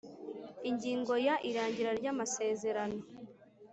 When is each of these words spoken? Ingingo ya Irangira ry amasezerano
Ingingo 0.69 1.13
ya 1.27 1.35
Irangira 1.49 1.91
ry 1.99 2.07
amasezerano 2.13 2.99